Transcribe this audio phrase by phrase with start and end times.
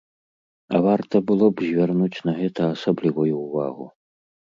[0.77, 3.85] А варта было б звярнуць на гэта асаблівую ўвагу.